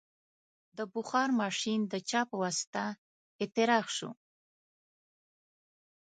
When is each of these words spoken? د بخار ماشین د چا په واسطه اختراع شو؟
د 0.77 0.79
بخار 0.93 1.29
ماشین 1.41 1.79
د 1.91 1.93
چا 2.09 2.21
په 2.29 2.35
واسطه 2.43 2.83
اختراع 3.43 3.85
شو؟ 3.97 4.09